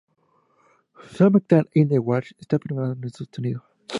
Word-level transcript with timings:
Something 1.15 1.65
in 1.79 1.85
the 1.91 1.99
Way 2.07 2.23
está 2.41 2.53
afinada 2.55 2.93
en 2.93 3.01
Do 3.03 3.09
Sostenido. 3.09 3.61